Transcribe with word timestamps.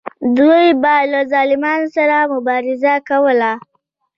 دوی 0.37 0.65
به 0.81 0.95
له 1.11 1.19
ظالمانو 1.31 1.87
سره 1.95 2.17
مبارزه 2.33 2.93
کوله. 3.09 3.51